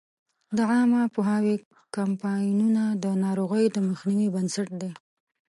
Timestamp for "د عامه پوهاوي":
0.57-1.55